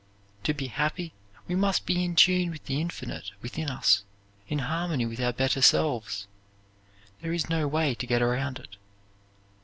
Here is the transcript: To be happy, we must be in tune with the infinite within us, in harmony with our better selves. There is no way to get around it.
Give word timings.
To 0.45 0.53
be 0.55 0.65
happy, 0.65 1.13
we 1.47 1.53
must 1.53 1.85
be 1.85 2.03
in 2.03 2.15
tune 2.15 2.49
with 2.49 2.65
the 2.65 2.81
infinite 2.81 3.29
within 3.43 3.69
us, 3.69 4.03
in 4.47 4.57
harmony 4.57 5.05
with 5.05 5.19
our 5.21 5.31
better 5.31 5.61
selves. 5.61 6.25
There 7.21 7.33
is 7.33 7.51
no 7.51 7.67
way 7.67 7.93
to 7.93 8.07
get 8.07 8.23
around 8.23 8.57
it. 8.57 8.77